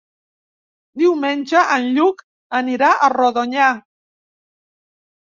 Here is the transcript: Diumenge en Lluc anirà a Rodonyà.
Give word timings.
Diumenge 1.01 1.61
en 1.77 1.87
Lluc 1.99 2.25
anirà 2.63 2.93
a 2.95 3.13
Rodonyà. 3.19 3.71